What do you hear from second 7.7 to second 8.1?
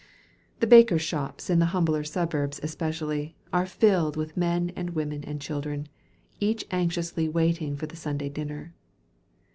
for the